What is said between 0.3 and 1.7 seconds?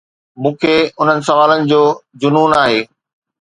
مون کي انهن سوالن